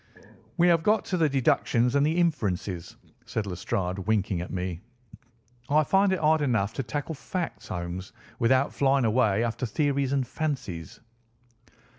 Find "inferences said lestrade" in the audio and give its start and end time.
2.17-3.99